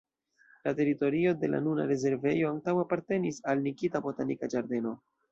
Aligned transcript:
La 0.67 0.71
teritorio 0.77 1.33
de 1.41 1.49
la 1.55 1.59
nuna 1.65 1.85
rezervejo 1.91 2.47
antaŭe 2.51 2.81
apartenis 2.85 3.37
al 3.53 3.61
Nikita 3.67 4.01
botanika 4.07 4.49
ĝardeno. 4.55 4.95